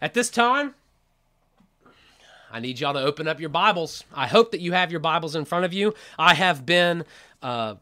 [0.00, 0.74] At this time,
[2.50, 4.04] I need y'all to open up your Bibles.
[4.14, 5.94] I hope that you have your Bibles in front of you.
[6.18, 7.04] I have been
[7.42, 7.76] uh,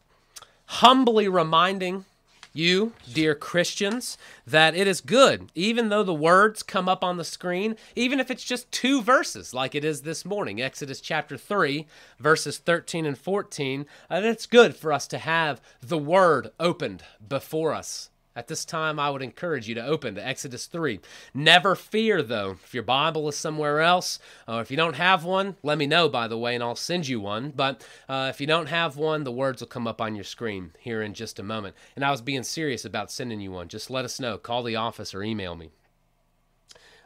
[0.65, 2.05] humbly reminding
[2.53, 7.23] you, dear Christians, that it is good, even though the words come up on the
[7.23, 11.87] screen, even if it's just two verses, like it is this morning, Exodus chapter 3,
[12.19, 17.73] verses 13 and 14, and it's good for us to have the word opened before
[17.73, 20.99] us at this time, I would encourage you to open to Exodus 3.
[21.33, 24.17] Never fear, though, if your Bible is somewhere else,
[24.47, 27.07] or if you don't have one, let me know, by the way, and I'll send
[27.07, 27.53] you one.
[27.55, 30.71] But uh, if you don't have one, the words will come up on your screen
[30.79, 31.75] here in just a moment.
[31.95, 33.67] And I was being serious about sending you one.
[33.67, 34.37] Just let us know.
[34.37, 35.69] Call the office or email me.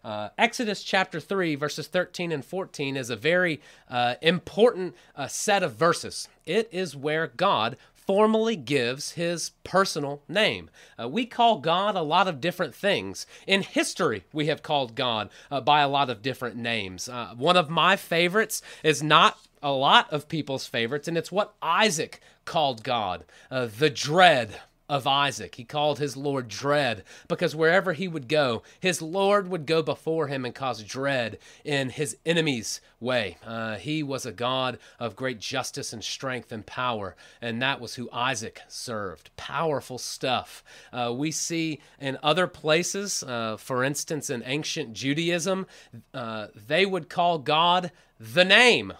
[0.03, 5.63] Uh, Exodus chapter 3, verses 13 and 14 is a very uh, important uh, set
[5.63, 6.29] of verses.
[6.45, 7.75] It is where God
[8.07, 10.69] formally gives his personal name.
[10.99, 13.27] Uh, we call God a lot of different things.
[13.45, 17.09] In history, we have called God uh, by a lot of different names.
[17.09, 21.55] Uh, one of my favorites is not a lot of people's favorites, and it's what
[21.61, 25.55] Isaac called God uh, the dread of Isaac.
[25.55, 30.27] He called his Lord dread because wherever he would go, his Lord would go before
[30.27, 33.37] him and cause dread in his enemy's way.
[33.45, 37.95] Uh, he was a God of great justice and strength and power, and that was
[37.95, 39.29] who Isaac served.
[39.35, 40.63] Powerful stuff.
[40.93, 45.67] Uh, we see in other places, uh, for instance, in ancient Judaism,
[46.13, 48.93] uh, they would call God the name.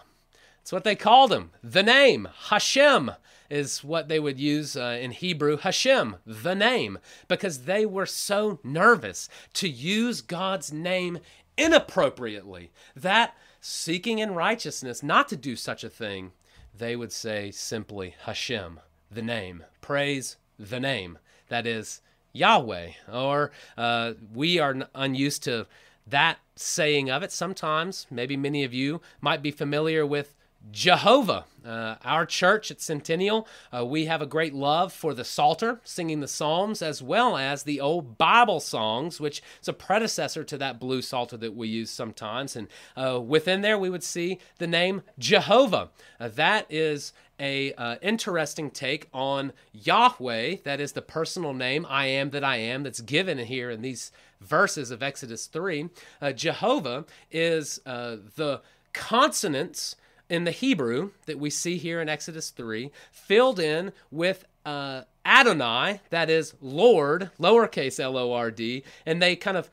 [0.58, 3.12] That's what they called him, the name, Hashem
[3.50, 8.58] is what they would use uh, in Hebrew, Hashem, the name, because they were so
[8.62, 11.18] nervous to use God's name
[11.56, 16.32] inappropriately that seeking in righteousness not to do such a thing,
[16.76, 22.00] they would say simply Hashem, the name, praise the name, that is
[22.32, 22.90] Yahweh.
[23.12, 25.66] Or uh, we are unused to
[26.06, 27.32] that saying of it.
[27.32, 30.34] Sometimes, maybe many of you might be familiar with
[30.70, 31.44] Jehovah.
[31.64, 36.20] Uh, our church at Centennial, uh, we have a great love for the Psalter, singing
[36.20, 40.80] the Psalms, as well as the old Bible songs, which is a predecessor to that
[40.80, 42.56] blue Psalter that we use sometimes.
[42.56, 45.90] And uh, within there, we would see the name Jehovah.
[46.18, 50.56] Uh, that is a uh, interesting take on Yahweh.
[50.64, 54.10] That is the personal name, I am that I am, that's given here in these
[54.40, 55.90] verses of Exodus 3.
[56.22, 58.62] Uh, Jehovah is the
[58.94, 59.96] consonants
[60.28, 66.00] in the Hebrew that we see here in Exodus 3, filled in with uh, Adonai,
[66.10, 69.70] that is Lord, lowercase L O R D, and they kind of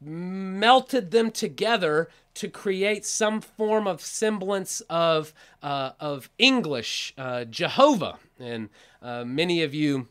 [0.00, 8.18] melted them together to create some form of semblance of, uh, of English, uh, Jehovah.
[8.38, 8.70] And
[9.02, 10.08] uh, many of you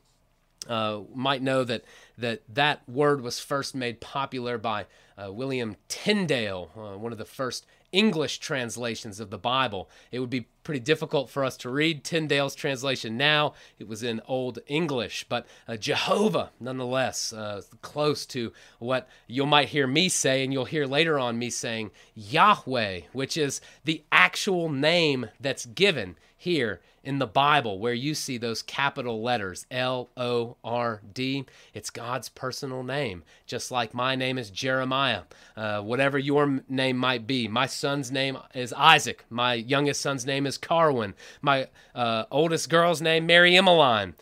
[0.67, 1.83] uh, might know that,
[2.17, 4.85] that that word was first made popular by
[5.17, 9.89] uh, William Tyndale, one of the first English translations of the Bible.
[10.11, 13.53] It would be pretty difficult for us to read Tyndale's translation now.
[13.79, 19.69] It was in Old English, but uh, Jehovah, nonetheless, uh, close to what you might
[19.69, 24.69] hear me say, and you'll hear later on me saying Yahweh, which is the actual
[24.69, 30.57] name that's given here in the Bible where you see those capital letters L O
[30.63, 31.45] R D.
[31.73, 35.23] It's God's personal name, just like my name is Jeremiah.
[35.55, 37.47] Uh, whatever your name might be.
[37.47, 39.25] My son's name is Isaac.
[39.29, 41.13] My youngest son's name is Carwin.
[41.41, 44.15] My uh, oldest girl's name, Mary Emmeline.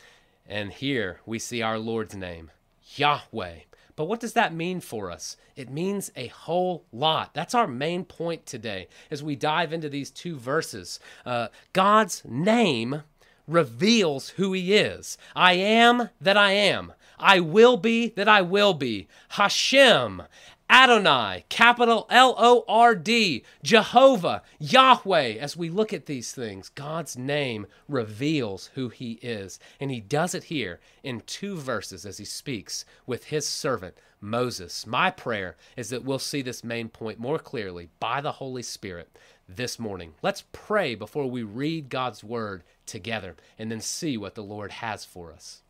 [0.48, 2.52] And here we see our Lord's name,
[2.96, 3.60] Yahweh.
[4.00, 5.36] But what does that mean for us?
[5.58, 7.34] It means a whole lot.
[7.34, 11.02] That's our main point today as we dive into these two verses.
[11.26, 13.04] Uh, God's name
[13.46, 15.18] reveals who He is.
[15.36, 16.94] I am that I am.
[17.20, 19.10] I will be that I will be.
[19.32, 20.24] Hashem.
[20.70, 25.34] Adonai, capital L O R D, Jehovah, Yahweh.
[25.40, 29.60] As we look at these things, God's name reveals who He is.
[29.80, 34.86] And He does it here in two verses as He speaks with His servant, Moses.
[34.86, 39.10] My prayer is that we'll see this main point more clearly by the Holy Spirit
[39.48, 40.14] this morning.
[40.22, 45.04] Let's pray before we read God's word together and then see what the Lord has
[45.04, 45.62] for us.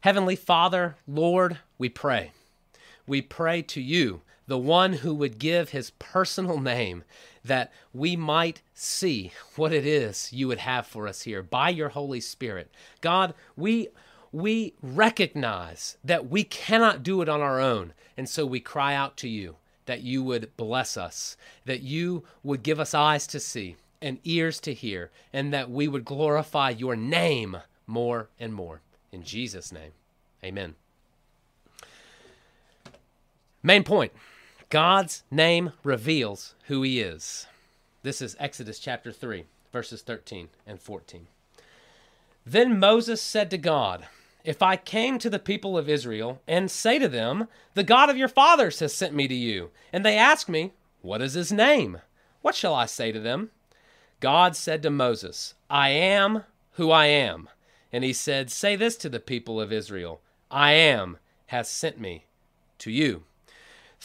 [0.00, 2.30] Heavenly Father, Lord, we pray
[3.06, 7.04] we pray to you, the one who would give his personal name,
[7.44, 11.90] that we might see what it is you would have for us here by your
[11.90, 12.70] Holy Spirit.
[13.00, 13.88] God, we
[14.32, 19.16] we recognize that we cannot do it on our own, and so we cry out
[19.16, 19.56] to you
[19.86, 24.60] that you would bless us, that you would give us eyes to see and ears
[24.60, 27.56] to hear, and that we would glorify your name
[27.86, 28.82] more and more.
[29.10, 29.92] In Jesus' name,
[30.44, 30.74] amen.
[33.66, 34.12] Main point
[34.70, 37.48] God's name reveals who he is.
[38.04, 39.42] This is Exodus chapter 3,
[39.72, 41.26] verses 13 and 14.
[42.46, 44.06] Then Moses said to God,
[44.44, 48.16] If I came to the people of Israel and say to them, The God of
[48.16, 50.72] your fathers has sent me to you, and they ask me,
[51.02, 51.98] What is his name?
[52.42, 53.50] What shall I say to them?
[54.20, 57.48] God said to Moses, I am who I am.
[57.92, 60.20] And he said, Say this to the people of Israel
[60.52, 62.26] I am has sent me
[62.78, 63.24] to you.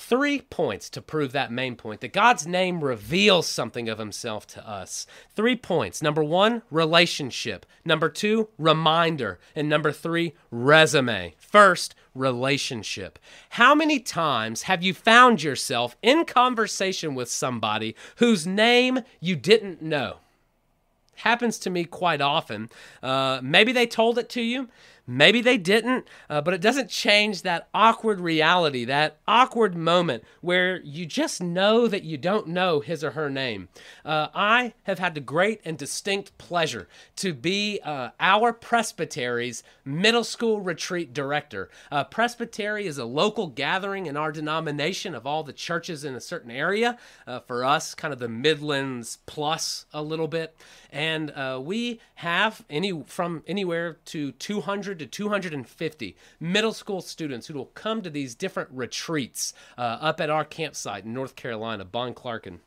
[0.03, 4.67] Three points to prove that main point that God's name reveals something of himself to
[4.67, 5.05] us.
[5.35, 6.01] Three points.
[6.01, 7.67] Number one, relationship.
[7.85, 9.39] Number two, reminder.
[9.55, 11.35] And number three, resume.
[11.37, 13.19] First, relationship.
[13.51, 19.83] How many times have you found yourself in conversation with somebody whose name you didn't
[19.83, 20.17] know?
[21.17, 22.69] Happens to me quite often.
[23.03, 24.67] Uh, maybe they told it to you.
[25.07, 30.81] Maybe they didn't, uh, but it doesn't change that awkward reality, that awkward moment where
[30.81, 33.69] you just know that you don't know his or her name.
[34.05, 36.87] Uh, I have had the great and distinct pleasure
[37.17, 41.69] to be uh, our presbytery's middle school retreat director.
[42.09, 46.51] Presbytery is a local gathering in our denomination of all the churches in a certain
[46.51, 46.97] area.
[47.27, 50.55] Uh, for us, kind of the Midlands plus a little bit,
[50.91, 57.53] and uh, we have any from anywhere to 200 to 250 middle school students who
[57.53, 62.59] will come to these different retreats uh, up at our campsite in North Carolina, Bonclarken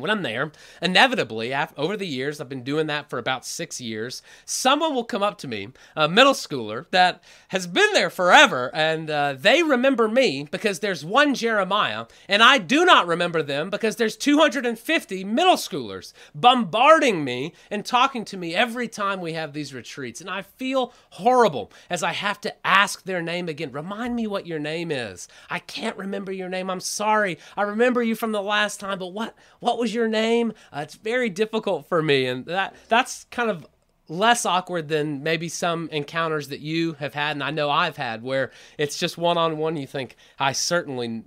[0.00, 0.52] when I'm there,
[0.82, 5.04] inevitably, after, over the years, I've been doing that for about six years, someone will
[5.04, 9.62] come up to me, a middle schooler that has been there forever, and uh, they
[9.62, 15.24] remember me because there's one Jeremiah, and I do not remember them because there's 250
[15.24, 20.20] middle schoolers bombarding me and talking to me every time we have these retreats.
[20.20, 23.72] And I feel horrible as I have to ask their name again.
[23.72, 25.28] Remind me what your name is.
[25.50, 26.70] I can't remember your name.
[26.70, 27.38] I'm sorry.
[27.56, 30.54] I remember you from the last time, but what, what was your name?
[30.72, 33.66] Uh, it's very difficult for me, and that that's kind of
[34.08, 38.22] less awkward than maybe some encounters that you have had, and I know I've had,
[38.22, 39.76] where it's just one on one.
[39.76, 41.24] You think I certainly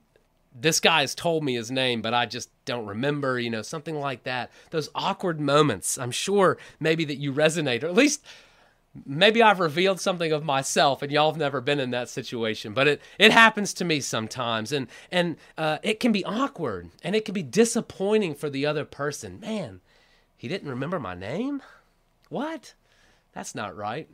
[0.59, 3.99] this guy has told me his name, but I just don't remember, you know, something
[3.99, 4.49] like that.
[4.71, 5.99] Those awkward moments.
[5.99, 8.25] I'm sure maybe that you resonate, or at least
[9.05, 12.87] maybe I've revealed something of myself and y'all have never been in that situation, but
[12.87, 14.71] it, it happens to me sometimes.
[14.71, 18.85] And, and uh, it can be awkward and it can be disappointing for the other
[18.85, 19.39] person.
[19.39, 19.81] Man,
[20.35, 21.61] he didn't remember my name?
[22.29, 22.73] What?
[23.33, 24.09] That's not right.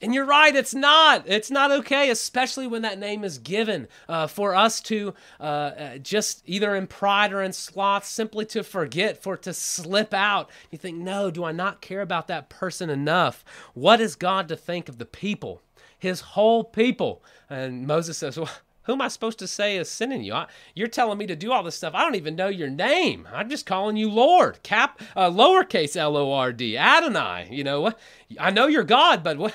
[0.00, 1.24] And you're right, it's not.
[1.26, 5.98] It's not okay, especially when that name is given uh, for us to uh, uh,
[5.98, 10.50] just either in pride or in sloth simply to forget, for to slip out.
[10.70, 13.44] You think, no, do I not care about that person enough?
[13.74, 15.62] What is God to think of the people,
[15.98, 17.22] his whole people?
[17.50, 18.50] And Moses says, well,
[18.82, 20.32] who am I supposed to say is sending you?
[20.32, 21.94] I, you're telling me to do all this stuff.
[21.94, 23.28] I don't even know your name.
[23.30, 27.48] I'm just calling you Lord, cap, uh, lowercase L O R D, Adonai.
[27.50, 27.98] You know what?
[28.40, 29.54] I know you're God, but what?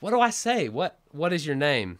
[0.00, 0.68] What do I say?
[0.68, 1.98] What what is your name?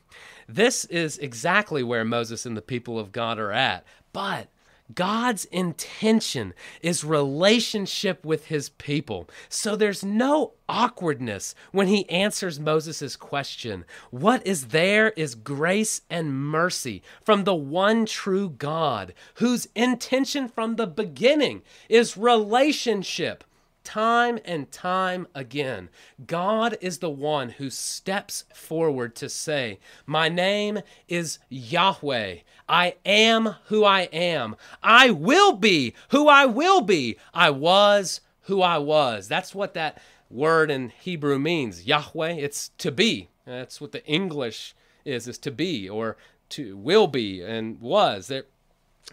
[0.48, 3.84] This is exactly where Moses and the people of God are at.
[4.12, 4.48] But
[4.94, 9.28] God's intention is relationship with his people.
[9.50, 13.84] So there's no awkwardness when he answers Moses' question.
[14.10, 20.76] What is there is grace and mercy from the one true God, whose intention from
[20.76, 23.44] the beginning is relationship
[23.88, 25.88] time and time again,
[26.26, 32.40] God is the one who steps forward to say, My name is Yahweh.
[32.68, 34.56] I am who I am.
[34.82, 37.16] I will be who I will be.
[37.32, 39.26] I was who I was.
[39.26, 41.86] That's what that word in Hebrew means.
[41.86, 43.30] Yahweh, it's to be.
[43.46, 44.74] That's what the English
[45.06, 46.18] is, is to be or
[46.50, 48.26] to will be and was.
[48.26, 48.44] There,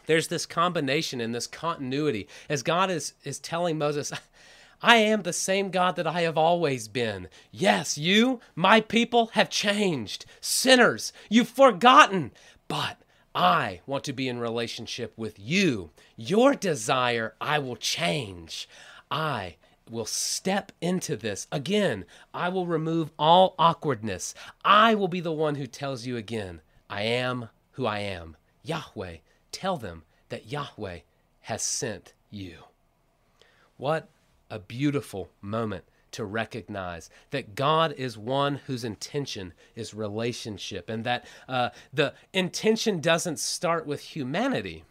[0.06, 4.12] there's this combination and this continuity as God is, is telling Moses,
[4.82, 7.28] I am the same God that I have always been.
[7.52, 10.26] Yes, you, my people, have changed.
[10.42, 12.32] Sinners, you've forgotten.
[12.68, 12.98] But
[13.34, 15.92] I want to be in relationship with you.
[16.16, 18.70] Your desire, I will change.
[19.12, 19.58] I
[19.90, 21.48] will step into this.
[21.52, 24.34] Again, I will remove all awkwardness.
[24.64, 28.38] I will be the one who tells you again, I am who I am.
[28.64, 29.18] Yahweh,
[29.52, 31.00] tell them that Yahweh
[31.42, 32.58] has sent you.
[33.78, 34.10] What
[34.50, 41.26] a beautiful moment to recognize that God is one whose intention is relationship and that
[41.50, 44.86] uh, the intention doesn't start with humanity.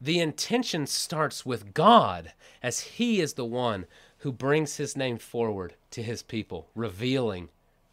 [0.00, 2.32] The intention starts with God
[2.62, 3.84] as He is the one
[4.18, 7.50] who brings His name forward to His people, revealing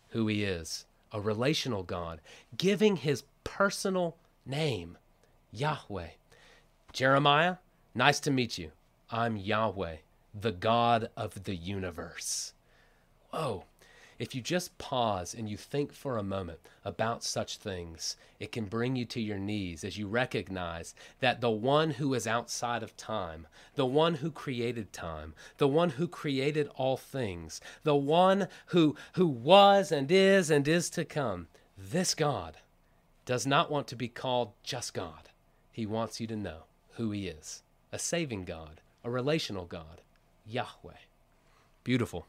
[0.09, 2.21] who He is a relational God,
[2.57, 4.97] giving His personal name
[5.51, 6.09] Yahweh.
[6.93, 7.57] Jeremiah,
[7.93, 8.71] nice to meet you.
[9.11, 9.97] I'm Yahweh,
[10.33, 12.53] the God of the universe.
[13.31, 13.65] Whoa.
[14.19, 18.65] If you just pause and you think for a moment about such things, it can
[18.65, 22.98] bring you to your knees as you recognize that the one who is outside of
[22.98, 28.98] time, the one who created time, the one who created all things, the one who,
[29.13, 32.57] who was and is and is to come, this God
[33.25, 35.29] does not want to be called just God.
[35.71, 36.63] He wants you to know
[36.95, 40.01] who He is a saving God, a relational God,
[40.49, 40.93] Yahweh.
[41.83, 42.25] Beautiful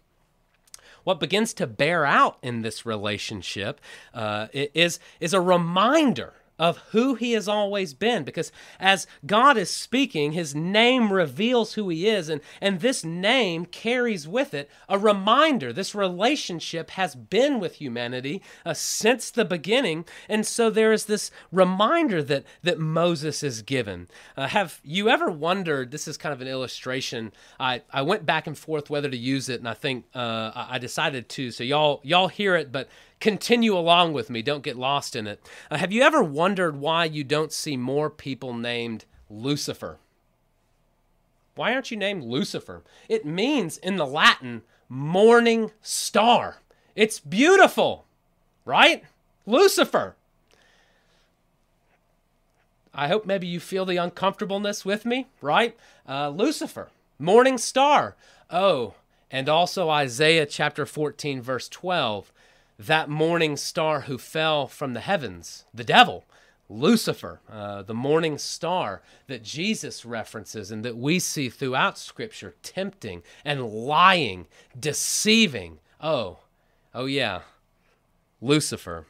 [1.04, 3.80] what begins to bear out in this relationship
[4.14, 9.70] uh, is, is a reminder of who he has always been because as God is
[9.70, 14.98] speaking his name reveals who he is and and this name carries with it a
[14.98, 15.72] reminder.
[15.72, 21.30] This relationship has been with humanity uh, since the beginning and so there is this
[21.50, 24.08] reminder that that Moses is given.
[24.36, 28.46] Uh, have you ever wondered this is kind of an illustration I I went back
[28.46, 32.02] and forth whether to use it and I think uh, I decided to so y'all
[32.04, 34.42] y'all hear it but continue along with me.
[34.42, 35.46] Don't get lost in it.
[35.70, 39.98] Uh, have you ever wondered why you don't see more people named Lucifer?
[41.54, 42.82] Why aren't you named Lucifer?
[43.08, 46.58] It means in the Latin, morning star.
[46.96, 48.06] It's beautiful,
[48.64, 49.04] right?
[49.46, 50.16] Lucifer.
[52.92, 55.76] I hope maybe you feel the uncomfortableness with me, right?
[56.08, 58.16] Uh, Lucifer, morning star.
[58.50, 58.94] Oh,
[59.30, 62.32] and also Isaiah chapter 14, verse 12
[62.86, 66.24] that morning star who fell from the heavens, the devil,
[66.70, 73.22] Lucifer, uh, the morning star that Jesus references and that we see throughout Scripture, tempting
[73.44, 74.46] and lying,
[74.78, 75.78] deceiving.
[76.00, 76.38] Oh,
[76.94, 77.40] oh yeah,
[78.40, 79.04] Lucifer.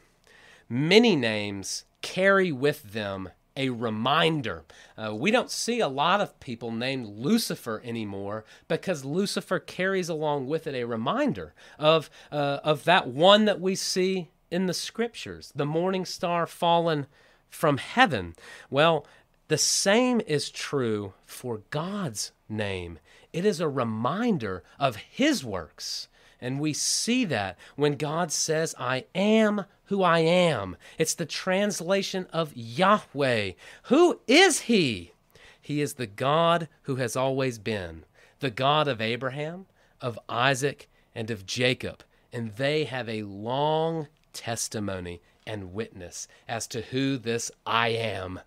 [0.68, 3.28] Many names carry with them
[3.60, 4.64] a reminder.
[4.96, 10.46] Uh, we don't see a lot of people named Lucifer anymore because Lucifer carries along
[10.46, 15.52] with it a reminder of, uh, of that one that we see in the scriptures,
[15.54, 17.06] the morning star fallen
[17.50, 18.34] from heaven.
[18.70, 19.06] Well,
[19.48, 22.98] the same is true for God's name.
[23.30, 26.08] It is a reminder of His works.
[26.40, 30.76] And we see that when God says, I am who I am.
[30.99, 33.52] It's the translation of Yahweh.
[33.85, 35.12] Who is He?
[35.61, 38.04] He is the God who has always been,
[38.38, 39.66] the God of Abraham,
[40.00, 42.02] of Isaac, and of Jacob.
[42.32, 48.40] And they have a long testimony and witness as to who this I am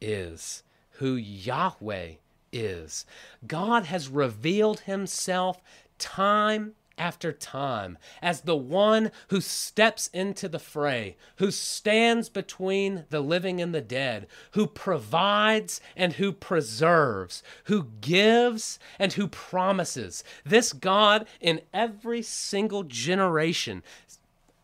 [0.00, 2.12] is, who Yahweh
[2.52, 3.04] is.
[3.46, 5.60] God has revealed himself
[5.98, 13.20] time after time as the one who steps into the fray, who stands between the
[13.20, 20.24] living and the dead, who provides and who preserves, who gives and who promises.
[20.44, 23.82] This God in every single generation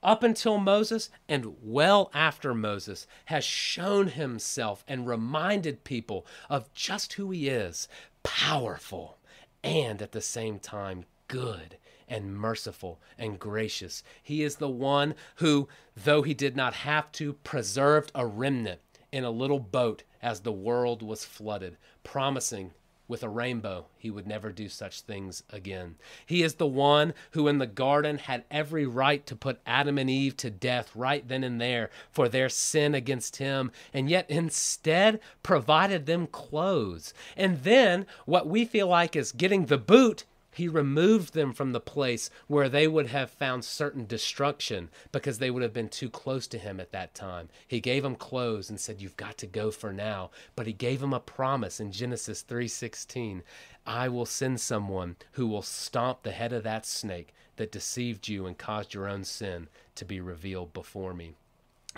[0.02, 7.14] up until Moses and well after Moses has shown himself and reminded people of just
[7.14, 7.86] who he is
[8.22, 9.18] powerful
[9.62, 11.76] and at the same time good
[12.10, 14.02] and merciful and gracious.
[14.22, 18.80] He is the one who, though he did not have to, preserved a remnant
[19.12, 22.72] in a little boat as the world was flooded, promising
[23.10, 25.96] with a rainbow he would never do such things again.
[26.24, 30.08] He is the one who in the garden had every right to put Adam and
[30.08, 35.18] Eve to death right then and there for their sin against him, and yet instead
[35.42, 37.12] provided them clothes.
[37.36, 41.80] And then what we feel like is getting the boot he removed them from the
[41.80, 46.46] place where they would have found certain destruction because they would have been too close
[46.48, 47.48] to him at that time.
[47.66, 51.00] He gave them clothes and said, "You've got to go for now." But he gave
[51.00, 53.42] them a promise in Genesis 3:16,
[53.86, 58.46] "I will send someone who will stomp the head of that snake that deceived you
[58.46, 61.36] and caused your own sin to be revealed before me."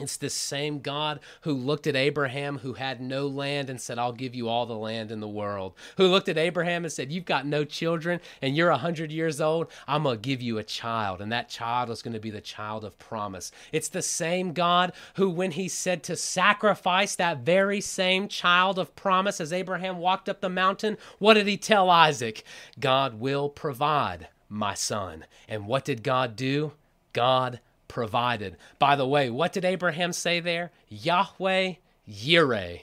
[0.01, 4.15] It's this same God who looked at Abraham, who had no land, and said, I'll
[4.15, 5.75] give you all the land in the world.
[5.99, 9.39] Who looked at Abraham and said, You've got no children, and you're a 100 years
[9.39, 9.71] old.
[9.87, 12.41] I'm going to give you a child, and that child is going to be the
[12.41, 13.53] child of promise.
[13.71, 18.97] It's the same God who, when he said to sacrifice that very same child of
[18.97, 22.45] promise as Abraham walked up the mountain, what did he tell Isaac?
[22.81, 25.27] God will provide, my son.
[25.51, 26.73] And what did God do?
[27.13, 27.61] God
[27.93, 28.57] provided.
[28.79, 30.73] By the way, what did Abraham say there?
[30.89, 31.75] Yahweh
[32.11, 32.81] Yireh.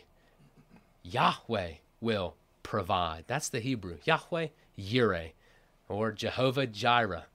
[1.02, 3.24] Yahweh will provide.
[3.26, 3.98] That's the Hebrew.
[4.04, 5.32] Yahweh Yireh
[5.88, 7.26] or Jehovah Jireh.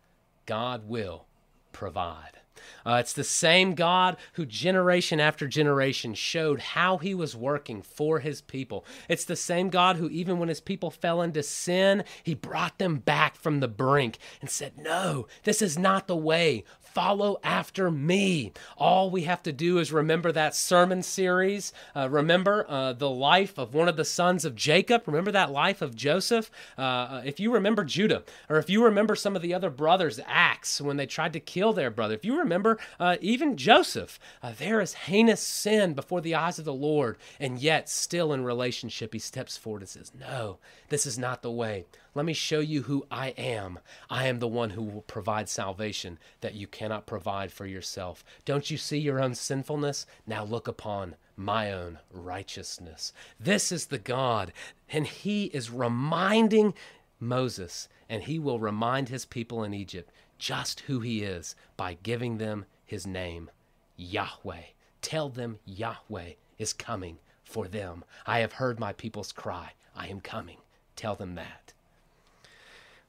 [0.47, 1.25] God will
[1.73, 2.39] provide.
[2.87, 8.21] Uh, it's the same God who generation after generation showed how he was working for
[8.21, 8.85] his people.
[9.09, 12.97] It's the same God who, even when his people fell into sin, he brought them
[12.97, 18.53] back from the brink and said, No, this is not the way follow after me.
[18.79, 21.73] All we have to do is remember that sermon series.
[21.95, 25.03] Uh, remember uh, the life of one of the sons of Jacob.
[25.07, 26.51] Remember that life of Joseph.
[26.79, 30.21] Uh, uh, if you remember Judah, or if you remember some of the other brothers'
[30.25, 34.53] acts when they tried to kill their brother, if you remember uh, even Joseph, uh,
[34.57, 39.13] there is heinous sin before the eyes of the Lord, and yet still in relationship,
[39.13, 40.59] he steps forward and says, No,
[40.89, 41.87] this is not the way.
[42.15, 43.81] Let me show you who I am.
[44.09, 48.25] I am the one who will provide salvation that you cannot provide for yourself.
[48.45, 50.07] Don't you see your own sinfulness?
[50.27, 53.13] Now look upon my own righteousness.
[53.41, 54.53] This is the God,
[54.89, 56.75] and he is reminding
[57.19, 60.11] Moses, and he will remind his people in Egypt
[60.45, 63.51] just who he is by giving them his name,
[63.97, 64.61] Yahweh.
[65.01, 68.05] Tell them Yahweh is coming for them.
[68.27, 69.73] I have heard my people's cry.
[69.97, 70.59] I am coming.
[70.97, 71.73] Tell them that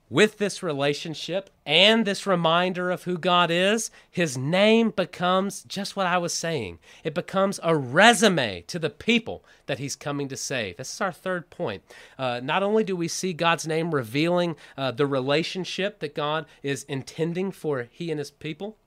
[0.09, 6.07] with this relationship and this reminder of who God is, his name becomes just what
[6.07, 6.79] I was saying.
[7.03, 10.77] It becomes a resume to the people that he's coming to save.
[10.77, 11.83] This is our third point.
[12.19, 16.83] Uh, not only do we see God's name revealing uh, the relationship that God is
[16.83, 18.77] intending for he and his people,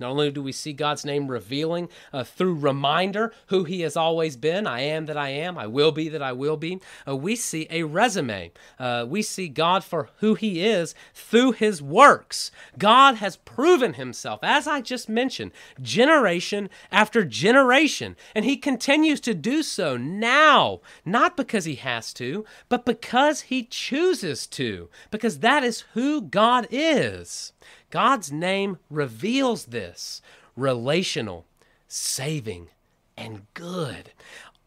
[0.00, 4.36] not only do we see God's name revealing uh, through reminder who He has always
[4.36, 7.36] been I am that I am, I will be that I will be, uh, we
[7.36, 8.52] see a resume.
[8.78, 12.50] Uh, we see God for who He is through His works.
[12.78, 18.16] God has proven Himself, as I just mentioned, generation after generation.
[18.34, 23.64] And He continues to do so now, not because He has to, but because He
[23.64, 27.52] chooses to, because that is who God is.
[27.90, 30.22] God's name reveals this
[30.56, 31.46] relational,
[31.88, 32.68] saving,
[33.16, 34.12] and good.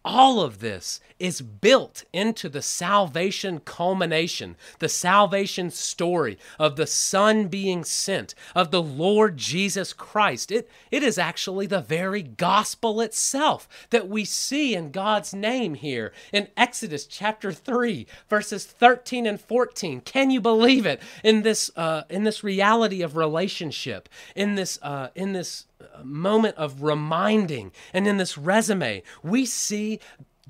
[0.06, 7.48] All of this is built into the salvation culmination, the salvation story of the Son
[7.48, 10.52] being sent, of the Lord Jesus Christ.
[10.52, 16.12] It, it is actually the very gospel itself that we see in God's name here
[16.34, 20.02] in Exodus chapter 3, verses 13 and 14.
[20.02, 21.02] Can you believe it?
[21.24, 25.68] In this, uh, in this reality of relationship, in this, uh, in this
[26.04, 27.72] moment of reminding.
[27.93, 30.00] And in this resume, we see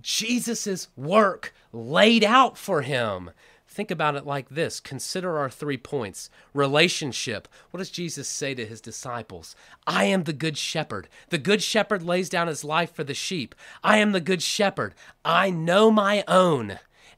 [0.02, 3.32] Jesus' work laid out for him.
[3.74, 7.48] Think about it like this consider our three points relationship.
[7.72, 9.56] What does Jesus say to his disciples?
[9.88, 11.10] I am the good shepherd.
[11.30, 13.56] The good shepherd lays down his life for the sheep.
[13.84, 14.94] I am the good shepherd.
[15.26, 16.78] I know my own,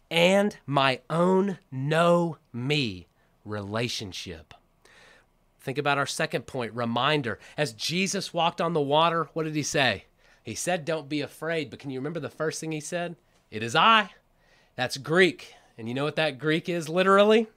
[0.10, 3.08] and my own know me.
[3.44, 4.54] Relationship.
[5.66, 7.40] Think about our second point reminder.
[7.58, 10.06] As Jesus walked on the water, what did he say?
[10.44, 11.72] He said, Don't be afraid.
[11.72, 13.16] But can you remember the first thing he said?
[13.50, 14.12] It is I.
[14.76, 15.56] That's Greek.
[15.76, 17.48] And you know what that Greek is literally?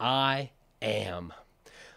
[0.00, 1.34] I am.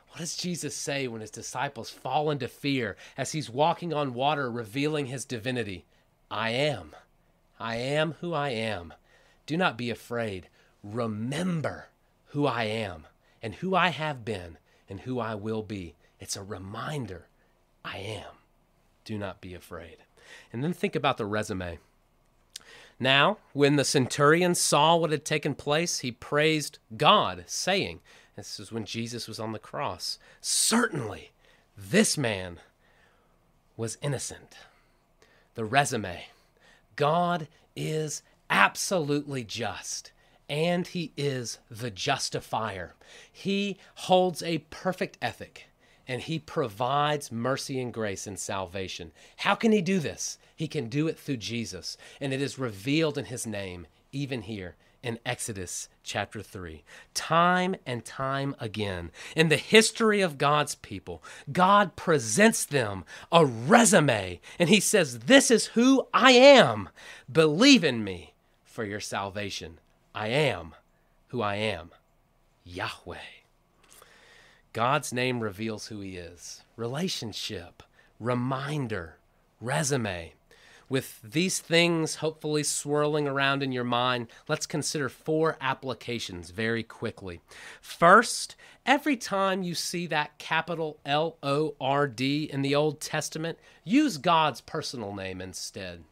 [0.09, 4.51] What does Jesus say when his disciples fall into fear as he's walking on water,
[4.51, 5.85] revealing his divinity?
[6.29, 6.93] I am.
[7.61, 8.93] I am who I am.
[9.45, 10.49] Do not be afraid.
[10.83, 11.87] Remember
[12.31, 13.07] who I am
[13.41, 14.57] and who I have been
[14.89, 15.95] and who I will be.
[16.19, 17.27] It's a reminder
[17.83, 18.33] I am.
[19.03, 19.97] Do not be afraid.
[20.51, 21.79] And then think about the resume.
[22.99, 27.99] Now, when the centurion saw what had taken place, he praised God, saying,
[28.35, 31.31] This is when Jesus was on the cross, certainly
[31.77, 32.59] this man
[33.75, 34.55] was innocent.
[35.55, 36.25] The resume
[36.95, 40.11] God is absolutely just
[40.49, 42.95] and he is the justifier.
[43.31, 45.67] He holds a perfect ethic
[46.07, 49.11] and he provides mercy and grace and salvation.
[49.37, 50.37] How can he do this?
[50.55, 54.75] He can do it through Jesus, and it is revealed in his name, even here
[55.03, 56.83] in Exodus chapter 3.
[57.13, 64.39] Time and time again, in the history of God's people, God presents them a resume,
[64.57, 66.89] and he says, This is who I am.
[67.31, 69.79] Believe in me for your salvation.
[70.15, 70.73] I am
[71.27, 71.91] who I am
[72.63, 73.17] Yahweh.
[74.71, 76.63] God's name reveals who He is.
[76.77, 77.83] Relationship,
[78.17, 79.17] reminder,
[79.59, 80.31] resume.
[80.87, 87.41] With these things hopefully swirling around in your mind, let's consider four applications very quickly.
[87.81, 93.57] First, every time you see that capital L O R D in the Old Testament,
[93.83, 96.05] use God's personal name instead.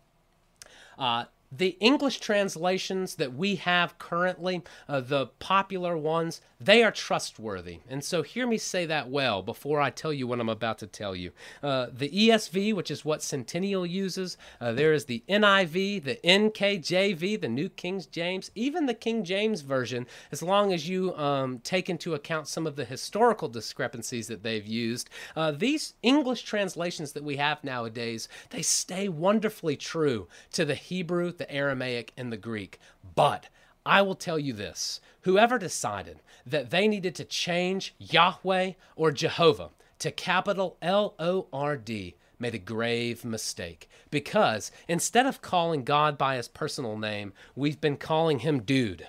[1.00, 7.80] Uh, the English translations that we have currently, uh, the popular ones, they are trustworthy.
[7.90, 10.88] And so hear me say that well before I tell you what I'm about to
[10.88, 11.32] tell you.
[11.62, 17.42] Uh, the ESV, which is what Centennial uses, uh, there is the NIV, the NKJV,
[17.42, 21.90] the New King James, even the King James Version, as long as you um, take
[21.90, 25.10] into account some of the historical discrepancies that they've used.
[25.36, 31.32] Uh, these English translations that we have nowadays, they stay wonderfully true to the Hebrew,
[31.32, 32.80] the Aramaic, and the Greek.
[33.16, 33.50] But
[33.86, 39.70] I will tell you this whoever decided that they needed to change Yahweh or Jehovah
[40.00, 46.18] to capital L O R D made a grave mistake because instead of calling God
[46.18, 49.08] by his personal name, we've been calling him dude.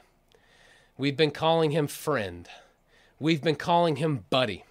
[0.97, 2.49] We've been calling him friend.
[3.19, 4.65] We've been calling him buddy.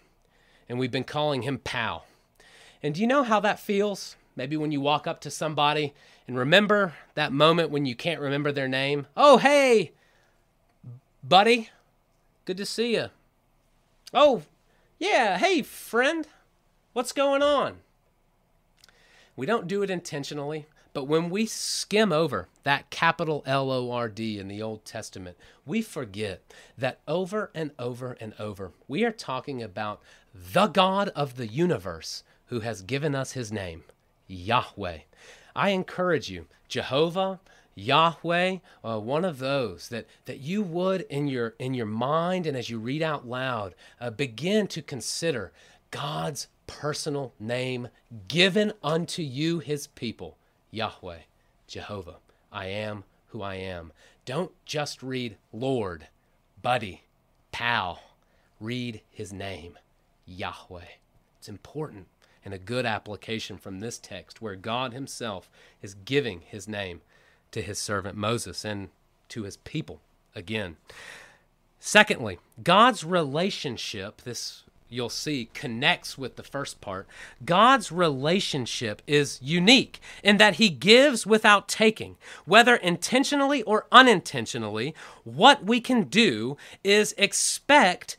[0.69, 2.05] And we've been calling him pal.
[2.81, 4.15] And do you know how that feels?
[4.35, 5.93] Maybe when you walk up to somebody
[6.27, 9.07] and remember that moment when you can't remember their name.
[9.15, 9.91] Oh, hey,
[11.23, 11.69] buddy,
[12.45, 13.07] good to see you.
[14.13, 14.43] Oh,
[14.99, 16.27] yeah, hey, friend,
[16.93, 17.77] what's going on?
[19.35, 24.07] We don't do it intentionally, but when we skim over that capital L O R
[24.07, 26.41] D in the Old Testament, we forget
[26.77, 30.01] that over and over and over, we are talking about
[30.33, 33.83] the God of the universe who has given us his name.
[34.27, 34.99] Yahweh.
[35.55, 37.39] I encourage you, Jehovah,
[37.75, 42.55] Yahweh, uh, one of those that, that you would in your in your mind and
[42.55, 45.51] as you read out loud, uh, begin to consider
[45.91, 47.89] God's personal name
[48.27, 50.37] given unto you, his people,
[50.71, 51.19] Yahweh,
[51.67, 52.17] Jehovah.
[52.51, 53.91] I am who I am.
[54.25, 56.07] Don't just read Lord,
[56.61, 57.03] buddy,
[57.51, 58.01] pal.
[58.59, 59.77] Read his name,
[60.25, 60.81] Yahweh.
[61.37, 62.07] It's important
[62.45, 65.49] and a good application from this text where God Himself
[65.81, 67.01] is giving His name
[67.51, 68.89] to His servant Moses and
[69.29, 70.01] to His people
[70.35, 70.77] again.
[71.79, 77.07] Secondly, God's relationship, this you'll see connects with the first part.
[77.43, 82.15] God's relationship is unique in that he gives without taking.
[82.45, 88.15] Whether intentionally or unintentionally, what we can do is expect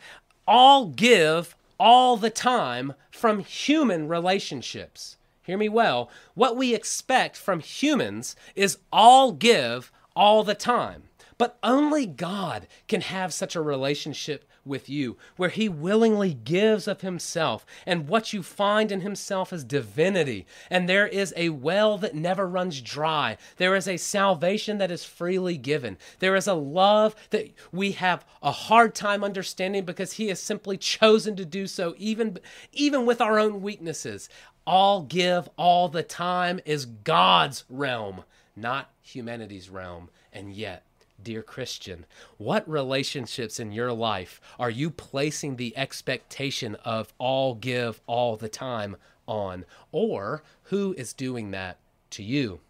[0.46, 5.18] all give all the time from human relationships.
[5.42, 6.08] Hear me well.
[6.32, 11.02] What we expect from humans is all give all the time.
[11.36, 17.00] But only God can have such a relationship with you, where he willingly gives of
[17.00, 17.66] himself.
[17.86, 20.46] And what you find in himself is divinity.
[20.70, 23.36] And there is a well that never runs dry.
[23.56, 25.98] There is a salvation that is freely given.
[26.18, 30.76] There is a love that we have a hard time understanding because he has simply
[30.76, 32.38] chosen to do so, even,
[32.72, 34.28] even with our own weaknesses.
[34.66, 38.24] All give all the time is God's realm,
[38.56, 40.08] not humanity's realm.
[40.32, 40.84] And yet,
[41.24, 42.06] dear Christian,
[42.36, 48.48] what relationships in your life are you placing the expectation of all give all the
[48.48, 49.64] time on?
[49.90, 51.78] Or who is doing that
[52.10, 52.60] to you?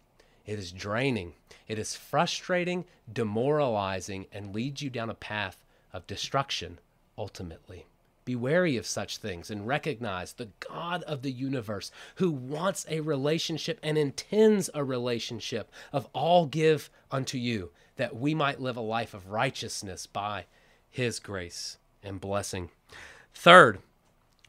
[0.45, 1.33] It is draining,
[1.67, 6.79] it is frustrating, demoralizing, and leads you down a path of destruction
[7.17, 7.85] ultimately.
[8.25, 13.01] Be wary of such things and recognize the God of the universe who wants a
[13.01, 18.81] relationship and intends a relationship of all give unto you that we might live a
[18.81, 20.45] life of righteousness by
[20.89, 22.69] his grace and blessing.
[23.33, 23.79] Third,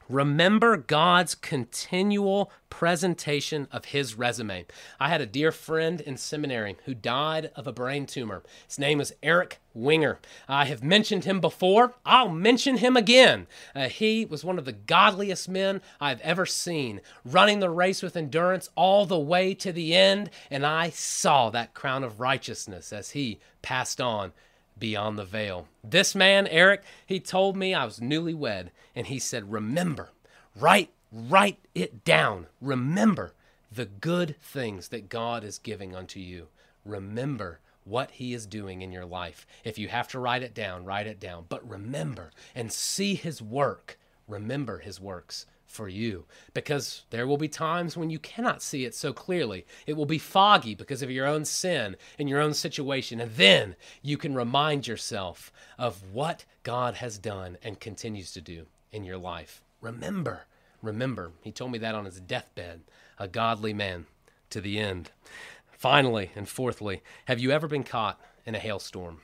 [0.08, 4.66] Remember God's continual presentation of his resume.
[5.00, 8.44] I had a dear friend in seminary who died of a brain tumor.
[8.68, 10.20] His name is Eric Winger.
[10.48, 11.94] I have mentioned him before.
[12.04, 13.48] I'll mention him again.
[13.74, 18.16] Uh, he was one of the godliest men I've ever seen, running the race with
[18.16, 23.10] endurance all the way to the end, and I saw that crown of righteousness as
[23.10, 24.32] he passed on
[24.78, 25.68] beyond the veil.
[25.82, 30.10] This man, Eric, he told me I was newlywed, and he said, Remember,
[30.54, 32.46] write, write it down.
[32.60, 33.34] Remember
[33.70, 36.48] the good things that God is giving unto you.
[36.84, 39.46] Remember what he is doing in your life.
[39.64, 41.46] If you have to write it down, write it down.
[41.48, 43.98] But remember and see his work.
[44.26, 46.24] Remember his works for you
[46.54, 49.66] because there will be times when you cannot see it so clearly.
[49.86, 53.20] It will be foggy because of your own sin and your own situation.
[53.20, 58.66] And then you can remind yourself of what God has done and continues to do
[58.92, 59.62] in your life.
[59.80, 60.46] Remember,
[60.82, 61.32] remember.
[61.42, 62.80] He told me that on his deathbed,
[63.18, 64.06] a godly man
[64.50, 65.10] to the end.
[65.72, 69.20] Finally, and fourthly, have you ever been caught in a hailstorm?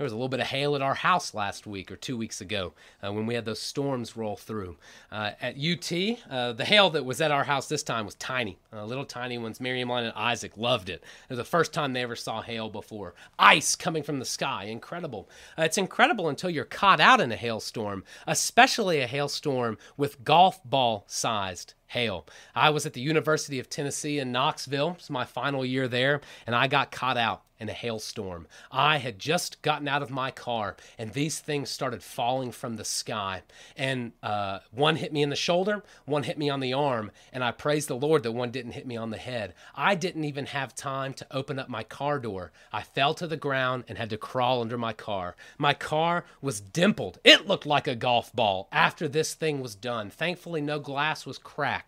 [0.00, 2.40] There was a little bit of hail at our house last week or two weeks
[2.40, 2.72] ago
[3.06, 4.78] uh, when we had those storms roll through.
[5.12, 5.92] Uh, at UT,
[6.30, 9.36] uh, the hail that was at our house this time was tiny, uh, little tiny
[9.36, 9.60] ones.
[9.60, 11.04] Miriam and Isaac loved it.
[11.04, 13.14] It was the first time they ever saw hail before.
[13.38, 15.28] Ice coming from the sky, incredible.
[15.58, 20.64] Uh, it's incredible until you're caught out in a hailstorm, especially a hailstorm with golf
[20.64, 22.24] ball sized hail.
[22.54, 24.94] I was at the University of Tennessee in Knoxville.
[24.98, 28.46] It's my final year there, and I got caught out in a hailstorm.
[28.72, 32.84] I had just gotten out of my car, and these things started falling from the
[32.84, 33.42] sky.
[33.76, 37.44] And uh, one hit me in the shoulder, one hit me on the arm, and
[37.44, 39.52] I praise the Lord that one didn't hit me on the head.
[39.74, 42.50] I didn't even have time to open up my car door.
[42.72, 45.36] I fell to the ground and had to crawl under my car.
[45.58, 47.18] My car was dimpled.
[47.24, 50.08] It looked like a golf ball after this thing was done.
[50.08, 51.79] Thankfully, no glass was cracked.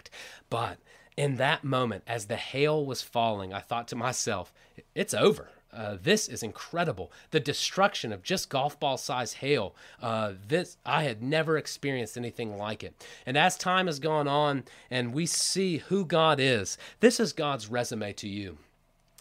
[0.51, 0.79] But
[1.17, 4.53] in that moment, as the hail was falling, I thought to myself,
[4.95, 5.51] it's over.
[5.73, 7.11] Uh, this is incredible.
[7.31, 9.75] The destruction of just golf ball size hail.
[10.03, 13.07] Uh, this I had never experienced anything like it.
[13.25, 17.69] And as time has gone on, and we see who God is, this is God's
[17.69, 18.59] resume to you.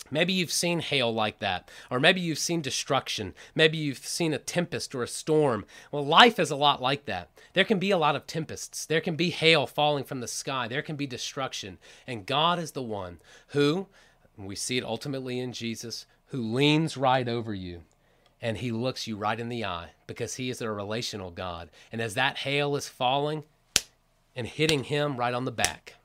[0.10, 3.34] Maybe you've seen hail like that, or maybe you've seen destruction.
[3.56, 5.66] Maybe you've seen a tempest or a storm.
[5.92, 7.30] Well, life is a lot like that.
[7.54, 8.86] There can be a lot of tempests.
[8.86, 10.68] There can be hail falling from the sky.
[10.68, 11.78] There can be destruction.
[12.06, 13.88] And God is the one who,
[14.38, 17.84] we see it ultimately in Jesus, who leans right over you
[18.42, 21.70] and he looks you right in the eye because he is a relational God.
[21.92, 23.44] And as that hail is falling
[24.36, 25.96] and hitting him right on the back,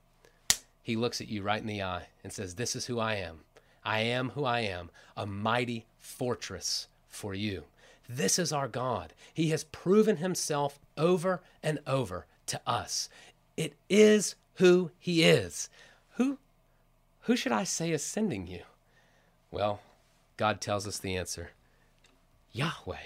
[0.82, 3.40] he looks at you right in the eye and says, This is who I am.
[3.86, 7.62] I am who I am, a mighty fortress for you.
[8.08, 9.12] This is our God.
[9.32, 13.08] He has proven himself over and over to us.
[13.56, 15.70] It is who he is.
[16.16, 16.38] Who
[17.22, 18.62] who should I say is sending you?
[19.52, 19.80] Well,
[20.36, 21.50] God tells us the answer.
[22.52, 22.96] Yahweh.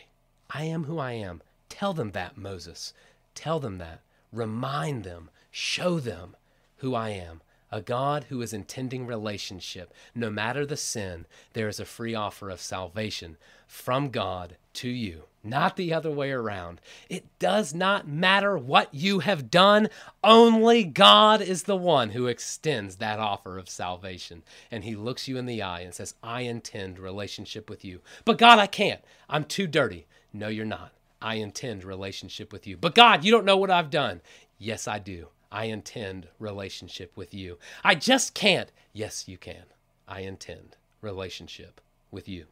[0.51, 1.43] I am who I am.
[1.69, 2.95] Tell them that, Moses.
[3.35, 4.01] Tell them that.
[4.33, 5.31] Remind them.
[5.51, 6.37] Show them
[6.77, 9.93] who I am a God who is intending relationship.
[10.15, 15.25] No matter the sin, there is a free offer of salvation from God to you,
[15.45, 16.81] not the other way around.
[17.09, 19.89] It does not matter what you have done,
[20.25, 24.43] only God is the one who extends that offer of salvation.
[24.71, 28.01] And He looks you in the eye and says, I intend relationship with you.
[28.25, 29.01] But God, I can't.
[29.29, 30.07] I'm too dirty.
[30.33, 30.93] No, you're not.
[31.23, 32.77] I intend relationship with you.
[32.77, 34.21] But God, you don't know what I've done.
[34.59, 35.29] Yes, I do.
[35.53, 37.59] I intend relationship with you.
[37.83, 38.71] I just can't.
[38.93, 39.65] Yes, you can.
[40.07, 42.47] I intend relationship with you.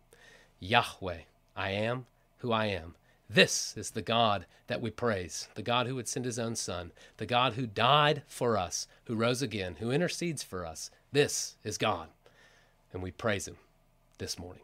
[0.61, 1.21] Yahweh,
[1.57, 2.07] I am
[2.39, 2.95] who I am.
[3.31, 6.93] This is the God that we praise, the God who would send his own Son,
[7.19, 10.91] the God who died for us, who rose again, who intercedes for us.
[11.13, 12.09] This is God.
[12.93, 13.57] And we praise him
[14.19, 14.63] this morning.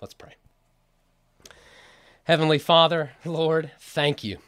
[0.00, 0.34] Let's pray.
[2.24, 4.38] Heavenly Father, Lord, thank you.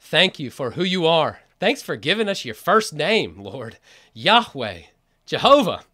[0.00, 1.40] Thank you for who you are.
[1.60, 3.78] Thanks for giving us your first name, Lord.
[4.12, 4.82] Yahweh,
[5.26, 5.84] Jehovah.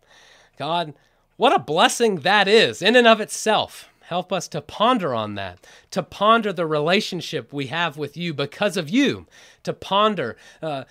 [0.56, 0.94] God,
[1.36, 3.89] what a blessing that is in and of itself.
[4.10, 8.76] Help us to ponder on that, to ponder the relationship we have with you because
[8.76, 9.24] of you,
[9.62, 10.82] to ponder uh,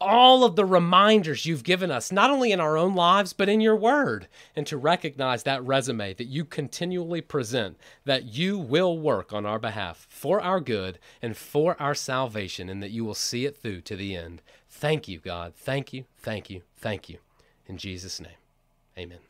[0.00, 3.60] all of the reminders you've given us, not only in our own lives, but in
[3.60, 9.32] your word, and to recognize that resume that you continually present, that you will work
[9.32, 13.46] on our behalf for our good and for our salvation, and that you will see
[13.46, 14.42] it through to the end.
[14.68, 15.54] Thank you, God.
[15.54, 17.18] Thank you, thank you, thank you.
[17.68, 18.40] In Jesus' name,
[18.98, 19.29] amen.